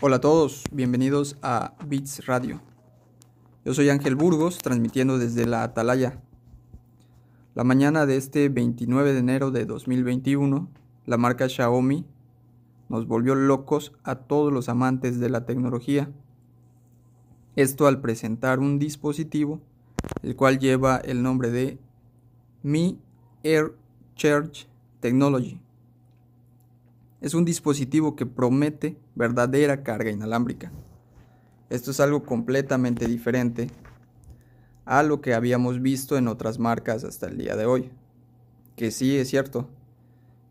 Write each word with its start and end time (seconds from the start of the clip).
Hola 0.00 0.16
a 0.16 0.20
todos, 0.20 0.62
bienvenidos 0.70 1.36
a 1.42 1.74
Beats 1.84 2.24
Radio. 2.26 2.60
Yo 3.64 3.74
soy 3.74 3.88
Ángel 3.88 4.14
Burgos, 4.14 4.58
transmitiendo 4.58 5.18
desde 5.18 5.44
la 5.44 5.64
Atalaya. 5.64 6.22
La 7.56 7.64
mañana 7.64 8.06
de 8.06 8.16
este 8.16 8.48
29 8.48 9.12
de 9.12 9.18
enero 9.18 9.50
de 9.50 9.64
2021, 9.64 10.68
la 11.04 11.16
marca 11.16 11.48
Xiaomi 11.48 12.06
nos 12.88 13.08
volvió 13.08 13.34
locos 13.34 13.92
a 14.04 14.14
todos 14.14 14.52
los 14.52 14.68
amantes 14.68 15.18
de 15.18 15.30
la 15.30 15.46
tecnología. 15.46 16.08
Esto 17.56 17.88
al 17.88 18.00
presentar 18.00 18.60
un 18.60 18.78
dispositivo, 18.78 19.60
el 20.22 20.36
cual 20.36 20.60
lleva 20.60 20.98
el 20.98 21.24
nombre 21.24 21.50
de 21.50 21.80
Mi 22.62 23.00
Air 23.42 23.74
Charge 24.14 24.68
Technology. 25.00 25.60
Es 27.20 27.34
un 27.34 27.44
dispositivo 27.44 28.14
que 28.14 28.26
promete 28.26 28.96
verdadera 29.16 29.82
carga 29.82 30.10
inalámbrica. 30.10 30.70
Esto 31.68 31.90
es 31.90 31.98
algo 31.98 32.22
completamente 32.22 33.08
diferente 33.08 33.68
a 34.84 35.02
lo 35.02 35.20
que 35.20 35.34
habíamos 35.34 35.82
visto 35.82 36.16
en 36.16 36.28
otras 36.28 36.60
marcas 36.60 37.02
hasta 37.02 37.26
el 37.26 37.38
día 37.38 37.56
de 37.56 37.66
hoy. 37.66 37.90
Que 38.76 38.92
sí 38.92 39.16
es 39.16 39.28
cierto. 39.28 39.68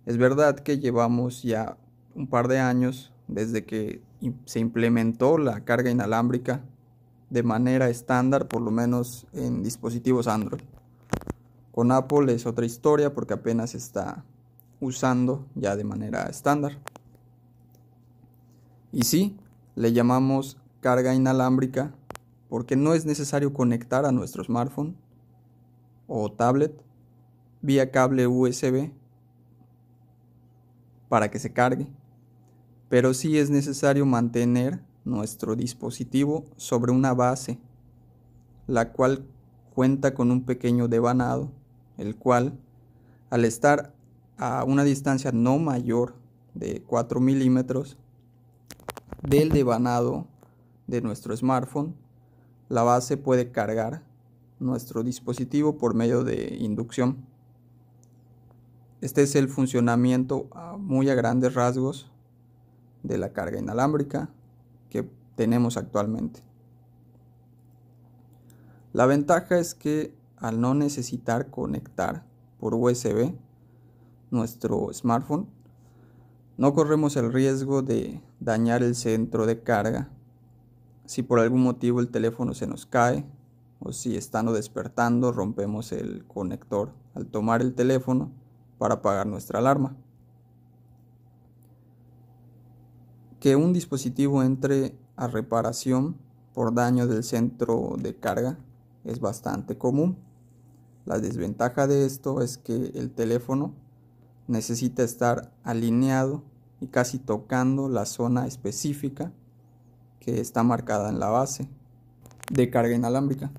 Es 0.05 0.17
verdad 0.17 0.59
que 0.59 0.77
llevamos 0.77 1.41
ya 1.41 1.77
un 2.15 2.27
par 2.27 2.49
de 2.49 2.59
años 2.59 3.13
desde 3.27 3.65
que 3.65 4.01
se 4.45 4.59
implementó 4.59 5.37
la 5.37 5.63
carga 5.63 5.89
inalámbrica 5.89 6.61
de 7.29 7.43
manera 7.43 7.89
estándar, 7.89 8.49
por 8.49 8.61
lo 8.61 8.71
menos 8.71 9.25
en 9.31 9.63
dispositivos 9.63 10.27
Android. 10.27 10.63
Con 11.71 11.93
Apple 11.93 12.33
es 12.33 12.45
otra 12.45 12.65
historia 12.65 13.13
porque 13.13 13.35
apenas 13.35 13.73
está 13.73 14.25
usando 14.79 15.45
ya 15.55 15.75
de 15.75 15.83
manera 15.83 16.23
estándar. 16.23 16.79
Y 18.91 19.03
sí, 19.03 19.37
le 19.75 19.93
llamamos 19.93 20.57
carga 20.81 21.13
inalámbrica 21.13 21.93
porque 22.49 22.75
no 22.75 22.93
es 22.93 23.05
necesario 23.05 23.53
conectar 23.53 24.05
a 24.05 24.11
nuestro 24.11 24.43
smartphone 24.43 24.95
o 26.07 26.31
tablet 26.31 26.81
vía 27.61 27.91
cable 27.91 28.27
USB 28.27 28.91
para 31.09 31.29
que 31.29 31.39
se 31.39 31.53
cargue, 31.53 31.87
pero 32.89 33.13
sí 33.13 33.37
es 33.37 33.49
necesario 33.49 34.05
mantener 34.05 34.81
nuestro 35.05 35.55
dispositivo 35.55 36.45
sobre 36.57 36.91
una 36.91 37.13
base, 37.13 37.59
la 38.67 38.91
cual 38.91 39.25
cuenta 39.73 40.13
con 40.13 40.31
un 40.31 40.43
pequeño 40.43 40.87
devanado, 40.87 41.51
el 41.97 42.15
cual, 42.15 42.57
al 43.29 43.45
estar 43.45 43.93
a 44.37 44.63
una 44.63 44.83
distancia 44.83 45.31
no 45.31 45.57
mayor 45.57 46.15
de 46.53 46.83
4 46.83 47.19
milímetros 47.19 47.97
del 49.21 49.49
devanado 49.49 50.27
de 50.87 51.01
nuestro 51.01 51.35
smartphone, 51.35 51.95
la 52.69 52.83
base 52.83 53.17
puede 53.17 53.51
cargar 53.51 54.03
nuestro 54.59 55.03
dispositivo 55.03 55.77
por 55.77 55.93
medio 55.93 56.23
de 56.23 56.57
inducción. 56.59 57.25
Este 59.01 59.23
es 59.23 59.35
el 59.35 59.47
funcionamiento 59.47 60.47
muy 60.79 61.09
a 61.09 61.15
grandes 61.15 61.53
rasgos 61.53 62.11
de 63.03 63.17
la 63.17 63.33
carga 63.33 63.59
inalámbrica 63.59 64.29
que 64.89 65.09
tenemos 65.35 65.77
actualmente. 65.77 66.41
La 68.93 69.05
ventaja 69.05 69.59
es 69.59 69.75
que 69.75 70.13
al 70.37 70.59
no 70.59 70.73
necesitar 70.73 71.51
conectar 71.51 72.25
por 72.59 72.73
USB, 72.73 73.33
nuestro 74.31 74.93
smartphone, 74.93 75.47
no 76.57 76.73
corremos 76.73 77.15
el 77.15 77.31
riesgo 77.31 77.81
de 77.81 78.21
dañar 78.39 78.83
el 78.83 78.95
centro 78.95 79.45
de 79.45 79.61
carga 79.61 80.09
si 81.05 81.23
por 81.23 81.39
algún 81.39 81.63
motivo 81.63 81.99
el 81.99 82.09
teléfono 82.09 82.53
se 82.53 82.67
nos 82.67 82.85
cae 82.85 83.25
o 83.79 83.93
si 83.93 84.17
estando 84.17 84.53
despertando 84.53 85.31
rompemos 85.31 85.91
el 85.91 86.25
conector 86.25 86.91
al 87.15 87.27
tomar 87.27 87.61
el 87.61 87.73
teléfono 87.73 88.31
para 88.77 88.95
apagar 88.95 89.25
nuestra 89.25 89.59
alarma. 89.59 89.95
Que 93.39 93.55
un 93.55 93.71
dispositivo 93.71 94.43
entre 94.43 94.97
a 95.15 95.27
reparación 95.27 96.17
por 96.53 96.73
daño 96.73 97.07
del 97.07 97.23
centro 97.23 97.95
de 97.97 98.15
carga 98.15 98.57
es 99.03 99.19
bastante 99.19 99.77
común. 99.77 100.17
La 101.05 101.19
desventaja 101.19 101.87
de 101.87 102.05
esto 102.05 102.41
es 102.41 102.57
que 102.57 102.91
el 102.95 103.11
teléfono 103.11 103.73
necesita 104.47 105.03
estar 105.03 105.51
alineado 105.63 106.43
y 106.79 106.87
casi 106.87 107.19
tocando 107.19 107.89
la 107.89 108.05
zona 108.05 108.47
específica 108.47 109.31
que 110.19 110.39
está 110.39 110.63
marcada 110.63 111.09
en 111.09 111.19
la 111.19 111.29
base 111.29 111.67
de 112.51 112.69
carga 112.69 112.95
inalámbrica. 112.95 113.51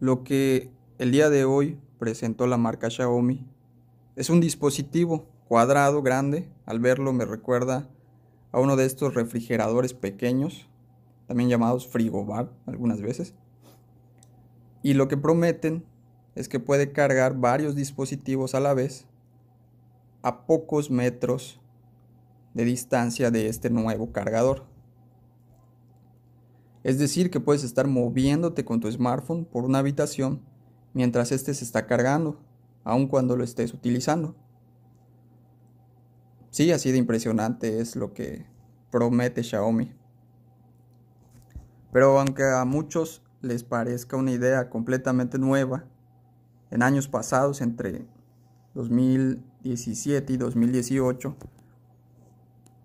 Lo 0.00 0.24
que 0.24 0.70
el 0.98 1.12
día 1.12 1.30
de 1.30 1.44
hoy 1.44 1.78
presentó 1.98 2.46
la 2.46 2.56
marca 2.56 2.90
Xiaomi 2.90 3.46
es 4.16 4.30
un 4.30 4.40
dispositivo 4.40 5.26
cuadrado 5.48 6.02
grande. 6.02 6.48
Al 6.66 6.80
verlo 6.80 7.12
me 7.12 7.24
recuerda 7.24 7.88
a 8.52 8.60
uno 8.60 8.76
de 8.76 8.86
estos 8.86 9.14
refrigeradores 9.14 9.94
pequeños, 9.94 10.68
también 11.26 11.48
llamados 11.48 11.86
frigobar 11.86 12.50
algunas 12.66 13.00
veces. 13.00 13.34
Y 14.82 14.94
lo 14.94 15.08
que 15.08 15.16
prometen 15.16 15.84
es 16.36 16.48
que 16.48 16.60
puede 16.60 16.92
cargar 16.92 17.34
varios 17.34 17.74
dispositivos 17.74 18.54
a 18.54 18.60
la 18.60 18.74
vez 18.74 19.06
a 20.22 20.46
pocos 20.46 20.90
metros 20.90 21.60
de 22.52 22.64
distancia 22.64 23.30
de 23.30 23.48
este 23.48 23.70
nuevo 23.70 24.12
cargador. 24.12 24.66
Es 26.84 26.98
decir, 26.98 27.30
que 27.30 27.40
puedes 27.40 27.64
estar 27.64 27.86
moviéndote 27.88 28.64
con 28.64 28.80
tu 28.80 28.90
smartphone 28.90 29.44
por 29.44 29.64
una 29.64 29.78
habitación 29.78 30.42
mientras 30.94 31.32
este 31.32 31.54
se 31.54 31.64
está 31.64 31.86
cargando, 31.86 32.38
aun 32.84 33.08
cuando 33.08 33.36
lo 33.36 33.42
estés 33.42 33.72
utilizando. 33.72 34.36
Sí, 36.50 36.70
así 36.70 36.92
de 36.92 36.98
impresionante 36.98 37.80
es 37.80 37.96
lo 37.96 38.12
que 38.12 38.46
promete 38.90 39.42
Xiaomi. 39.42 39.94
Pero 41.92 42.18
aunque 42.18 42.44
a 42.44 42.64
muchos 42.64 43.22
les 43.42 43.62
parezca 43.62 44.16
una 44.16 44.32
idea 44.32 44.70
completamente 44.70 45.38
nueva, 45.38 45.84
en 46.76 46.82
años 46.82 47.08
pasados, 47.08 47.62
entre 47.62 48.06
2017 48.74 50.34
y 50.34 50.36
2018, 50.36 51.34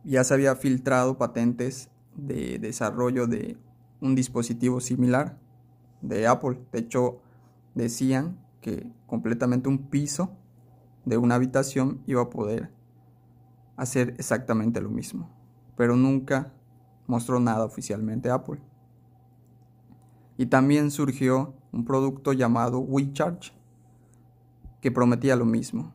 ya 0.06 0.24
se 0.24 0.34
había 0.34 0.56
filtrado 0.56 1.18
patentes 1.18 1.90
de 2.16 2.58
desarrollo 2.58 3.28
de 3.28 3.58
un 4.00 4.16
dispositivo 4.16 4.80
similar 4.80 5.38
de 6.02 6.26
Apple. 6.26 6.62
De 6.72 6.80
hecho, 6.80 7.20
decían 7.76 8.40
que 8.62 8.90
completamente 9.08 9.68
un 9.68 9.90
piso 9.90 10.38
de 11.04 11.18
una 11.18 11.36
habitación 11.36 12.02
iba 12.08 12.22
a 12.22 12.30
poder 12.30 12.72
hacer 13.76 14.16
exactamente 14.18 14.80
lo 14.80 14.90
mismo. 14.90 15.30
Pero 15.76 15.98
nunca 15.98 16.54
mostró 17.08 17.42
nada 17.42 17.66
oficialmente 17.66 18.30
Apple. 18.30 18.62
Y 20.38 20.46
también 20.46 20.92
surgió 20.92 21.56
un 21.74 21.84
producto 21.84 22.32
llamado 22.32 22.80
WeCharge, 22.80 23.52
que 24.82 24.92
prometía 24.92 25.36
lo 25.36 25.46
mismo. 25.46 25.94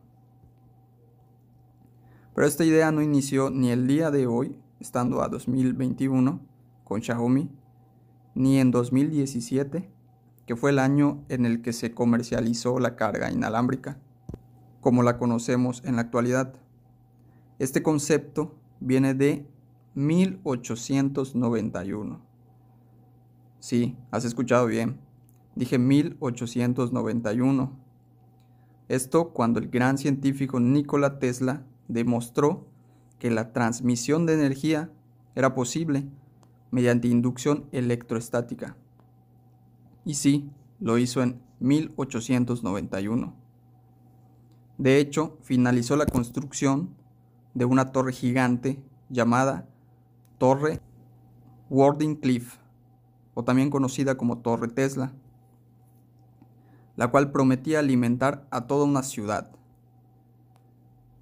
Pero 2.34 2.47
esta 2.47 2.64
idea 2.64 2.92
no 2.92 3.02
inició 3.02 3.50
ni 3.50 3.70
el 3.70 3.86
día 3.86 4.10
de 4.10 4.26
hoy, 4.26 4.58
estando 4.78 5.22
a 5.22 5.28
2021 5.28 6.41
con 6.84 7.02
Xiaomi, 7.02 7.50
ni 8.34 8.58
en 8.58 8.70
2017, 8.70 9.91
que 10.47 10.56
fue 10.56 10.70
el 10.70 10.78
año 10.78 11.24
en 11.28 11.44
el 11.47 11.62
que 11.62 11.72
se 11.72 11.94
comercializó 11.94 12.78
la 12.78 12.94
carga 12.94 13.32
inalámbrica, 13.32 13.98
como 14.80 15.03
la 15.03 15.18
conocemos 15.18 15.82
en 15.84 15.97
la 15.97 16.03
actualidad. 16.03 16.54
Este 17.58 17.82
concepto 17.82 18.54
viene 18.80 19.14
de 19.14 19.48
1891. 19.94 22.21
Sí, 23.59 23.97
has 24.10 24.27
escuchado 24.27 24.66
bien. 24.66 25.00
Dije 25.54 25.78
1891 25.78 27.85
esto 28.88 29.30
cuando 29.30 29.59
el 29.59 29.68
gran 29.68 29.98
científico 29.98 30.60
Nikola 30.60 31.18
Tesla 31.18 31.65
demostró 31.88 32.66
que 33.18 33.30
la 33.30 33.53
transmisión 33.53 34.27
de 34.27 34.34
energía 34.34 34.91
era 35.34 35.54
posible 35.54 36.06
mediante 36.71 37.09
inducción 37.09 37.66
electroestática. 37.72 38.77
Y 40.04 40.15
sí, 40.15 40.50
lo 40.78 40.98
hizo 40.98 41.22
en 41.22 41.41
1891. 41.60 43.34
De 44.78 44.98
hecho, 44.98 45.38
finalizó 45.42 45.97
la 45.97 46.06
construcción 46.06 46.94
de 47.54 47.65
una 47.65 47.92
torre 47.92 48.12
gigante 48.12 48.83
llamada 49.09 49.68
Torre 50.38 50.80
Wardenclyffe, 51.71 52.59
o 53.34 53.42
también 53.42 53.71
conocida 53.71 54.16
como 54.16 54.38
Torre 54.38 54.68
Tesla 54.68 55.12
la 56.97 57.09
cual 57.09 57.31
prometía 57.31 57.78
alimentar 57.78 58.47
a 58.51 58.66
toda 58.66 58.84
una 58.84 59.03
ciudad. 59.03 59.53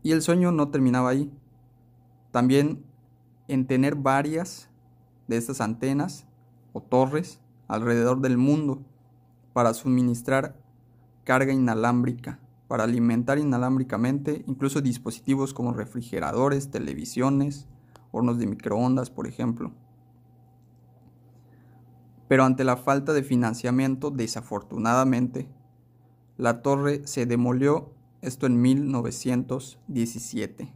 Y 0.03 0.12
el 0.12 0.23
sueño 0.23 0.53
no 0.53 0.69
terminaba 0.69 1.11
ahí. 1.11 1.32
También 2.31 2.85
en 3.49 3.67
tener 3.67 3.94
varias 3.94 4.69
de 5.29 5.37
estas 5.37 5.61
antenas 5.61 6.26
o 6.73 6.82
torres 6.82 7.41
alrededor 7.69 8.21
del 8.21 8.37
mundo 8.37 8.82
para 9.53 9.75
suministrar 9.75 10.56
carga 11.25 11.53
inalámbrica, 11.53 12.38
para 12.69 12.85
alimentar 12.85 13.38
inalámbricamente 13.38 14.44
incluso 14.47 14.81
dispositivos 14.81 15.55
como 15.55 15.73
refrigeradores, 15.73 16.71
televisiones, 16.71 17.67
hornos 18.11 18.38
de 18.38 18.47
microondas, 18.47 19.11
por 19.11 19.26
ejemplo. 19.26 19.73
Pero 22.29 22.44
ante 22.44 22.65
la 22.65 22.76
falta 22.76 23.12
de 23.12 23.23
financiamiento, 23.23 24.11
desafortunadamente, 24.11 25.49
la 26.36 26.62
torre 26.62 27.06
se 27.06 27.26
demolió, 27.26 27.92
esto 28.22 28.46
en 28.46 28.60
1917. 28.60 30.72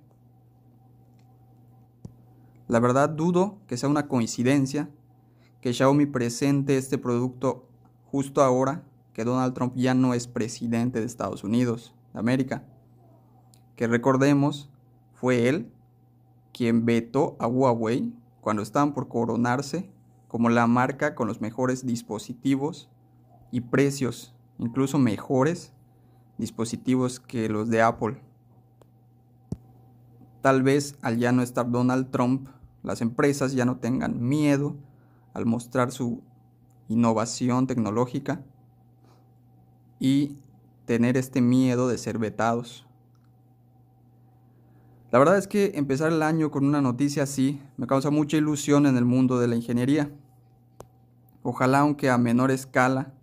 La 2.69 2.81
verdad 2.81 3.09
dudo 3.09 3.59
que 3.67 3.79
sea 3.79 3.89
una 3.89 4.09
coincidencia 4.09 4.91
que 5.61 5.73
Xiaomi 5.73 6.07
presente 6.07 6.77
este 6.77 6.99
producto 6.99 7.67
justo 8.11 8.43
ahora 8.43 8.85
que 9.13 9.25
Donald 9.25 9.55
Trump 9.55 9.73
ya 9.75 9.95
no 9.95 10.15
es 10.15 10.29
presidente 10.29 11.01
de 11.01 11.07
Estados 11.07 11.43
Unidos 11.43 11.95
de 12.13 12.21
América. 12.21 12.65
Que 13.75 13.87
recordemos, 13.87 14.71
fue 15.15 15.49
él 15.49 15.73
quien 16.53 16.85
vetó 16.85 17.37
a 17.41 17.49
Huawei 17.49 18.13
cuando 18.41 18.63
estaban 18.63 18.95
por 18.95 19.09
coronarse 19.09 19.91
como 20.29 20.51
la 20.51 20.67
marca 20.67 21.15
con 21.15 21.27
los 21.27 21.41
mejores 21.41 21.87
dispositivos 21.87 22.89
y 23.51 23.63
precios, 23.63 24.35
incluso 24.59 24.99
mejores 24.99 25.73
dispositivos 26.37 27.21
que 27.21 27.49
los 27.49 27.69
de 27.69 27.83
Apple. 27.83 28.21
Tal 30.41 30.63
vez 30.63 30.97
al 31.03 31.19
ya 31.19 31.33
no 31.33 31.43
estar 31.43 31.71
Donald 31.71 32.11
Trump, 32.11 32.49
las 32.83 33.01
empresas 33.01 33.53
ya 33.53 33.65
no 33.65 33.79
tengan 33.79 34.21
miedo 34.21 34.77
al 35.35 35.47
mostrar 35.47 35.91
su 35.91 36.23
innovación 36.89 37.67
tecnológica 37.67 38.43
y 39.99 40.37
tener 40.87 41.17
este 41.17 41.41
miedo 41.41 41.89
de 41.89 41.99
ser 41.99 42.19
vetados. 42.19 42.87
La 45.11 45.19
verdad 45.19 45.39
es 45.39 45.49
que 45.49 45.73
empezar 45.75 46.13
el 46.13 46.23
año 46.23 46.51
con 46.51 46.65
una 46.65 46.81
noticia 46.81 47.23
así 47.23 47.61
me 47.77 47.87
causa 47.87 48.11
mucha 48.11 48.37
ilusión 48.37 48.87
en 48.87 48.97
el 48.97 49.05
mundo 49.05 49.39
de 49.39 49.49
la 49.49 49.57
ingeniería. 49.57 50.11
Ojalá, 51.43 51.81
aunque 51.81 52.11
a 52.11 52.19
menor 52.19 52.51
escala, 52.51 53.15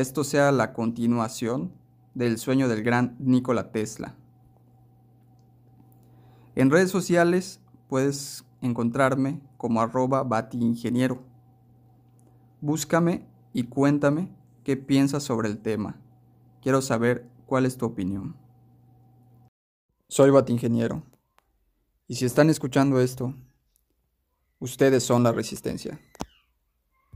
esto 0.00 0.22
sea 0.22 0.52
la 0.52 0.72
continuación 0.74 1.72
del 2.14 2.38
sueño 2.38 2.68
del 2.68 2.84
gran 2.84 3.16
Nikola 3.18 3.72
Tesla. 3.72 4.14
En 6.54 6.70
redes 6.70 6.90
sociales 6.92 7.60
puedes 7.88 8.44
encontrarme 8.60 9.40
como 9.56 9.80
arroba 9.80 10.22
batiingeniero. 10.22 11.24
Búscame 12.60 13.26
y 13.52 13.64
cuéntame 13.64 14.32
qué 14.62 14.76
piensas 14.76 15.24
sobre 15.24 15.48
el 15.48 15.58
tema. 15.58 15.96
Quiero 16.62 16.80
saber 16.80 17.28
cuál 17.46 17.66
es 17.66 17.76
tu 17.76 17.86
opinión. 17.86 18.36
Soy 20.08 20.30
Batingeniero. 20.30 21.02
Y 22.06 22.14
si 22.14 22.24
están 22.24 22.50
escuchando 22.50 23.00
esto, 23.00 23.34
ustedes 24.60 25.02
son 25.02 25.24
la 25.24 25.32
resistencia. 25.32 25.98